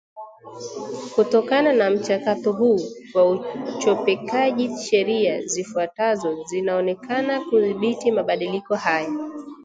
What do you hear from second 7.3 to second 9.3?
kudhibiti mabadiliko haya